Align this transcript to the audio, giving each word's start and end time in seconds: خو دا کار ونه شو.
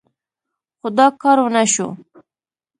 خو 0.79 0.87
دا 0.97 1.07
کار 1.21 1.37
ونه 1.41 1.63
شو. 1.73 1.87